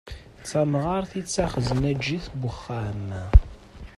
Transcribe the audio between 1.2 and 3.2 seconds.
d taxeznaǧit n uxxam.